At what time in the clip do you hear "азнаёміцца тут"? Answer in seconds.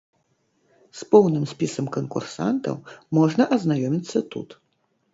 3.57-4.61